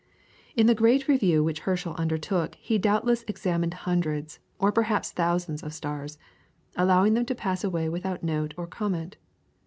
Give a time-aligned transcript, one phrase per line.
[0.55, 5.75] In the great review which Herschel undertook he doubtless examined hundreds, or perhaps thousands of
[5.75, 6.17] stars,
[6.75, 9.17] allowing them to pass away without note or comment.